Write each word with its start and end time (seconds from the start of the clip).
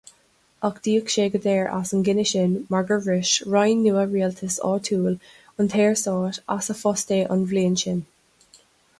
Ach 0.67 0.77
d'íoc 0.85 1.09
sé 1.15 1.23
go 1.33 1.39
daor 1.41 1.67
as 1.79 1.89
an 1.97 2.05
gcinneadh 2.05 2.29
sin 2.29 2.55
mar 2.75 2.87
gur 2.91 2.97
bhris 3.07 3.33
roinn 3.55 3.83
nua 3.87 4.05
rialtais 4.13 4.55
áitiúil 4.69 5.19
an 5.65 5.69
tSaorstáit 5.75 6.41
as 6.57 6.71
a 6.75 6.77
phost 6.81 7.13
é 7.19 7.21
an 7.37 7.45
bhliain 7.53 7.77
sin. 7.83 8.01